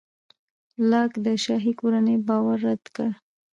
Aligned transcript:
لاک 0.89 1.11
د 1.25 1.27
شاهي 1.43 1.73
کورنیو 1.79 2.25
باور 2.27 2.57
رد 2.67 2.83
کړ. 2.95 3.09